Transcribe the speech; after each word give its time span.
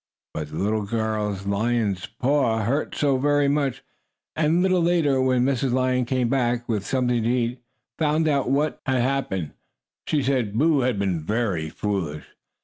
But 0.33 0.49
the 0.49 0.55
little 0.57 0.81
girl 0.83 1.37
lion's 1.45 2.07
paw 2.07 2.63
hurt 2.63 2.97
her 3.01 3.19
very 3.19 3.47
much, 3.47 3.83
and 4.35 4.55
when 4.55 4.59
a 4.59 4.61
little 4.63 4.81
later, 4.81 5.17
Mrs. 5.19 5.73
Lion 5.73 6.05
came 6.05 6.27
back, 6.27 6.67
with 6.67 6.83
something 6.87 7.21
to 7.21 7.29
eat, 7.29 7.49
and 7.49 7.59
found 7.99 8.27
out 8.27 8.49
what 8.49 8.81
had 8.87 9.03
happened, 9.03 9.51
she 10.07 10.23
said 10.23 10.57
Boo 10.57 10.79
had 10.79 10.97
been 10.97 11.23
very 11.23 11.69
foolish. 11.69 12.25